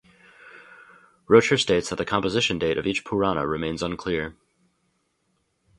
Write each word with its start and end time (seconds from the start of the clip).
Rocher 1.27 1.59
states 1.59 1.89
that 1.89 1.97
the 1.97 2.05
composition 2.05 2.57
date 2.57 2.79
of 2.79 2.87
each 2.87 3.05
Purana 3.05 3.45
remains 3.45 3.83
unclear. 3.83 4.35